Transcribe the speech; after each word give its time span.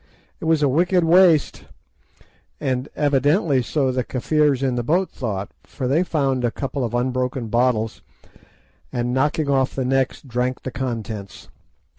It 0.39 0.45
was 0.45 0.63
a 0.63 0.67
wicked 0.67 1.03
waste, 1.03 1.65
and 2.59 2.89
evidently 2.95 3.61
so 3.61 3.91
the 3.91 4.03
Kafirs 4.03 4.63
in 4.63 4.73
the 4.73 4.81
boat 4.81 5.11
thought, 5.11 5.51
for 5.63 5.87
they 5.87 6.01
found 6.01 6.43
a 6.43 6.49
couple 6.49 6.83
of 6.83 6.95
unbroken 6.95 7.49
bottles, 7.49 8.01
and 8.91 9.13
knocking 9.13 9.47
off 9.47 9.75
the 9.75 9.85
necks 9.85 10.19
drank 10.23 10.63
the 10.63 10.71
contents. 10.71 11.49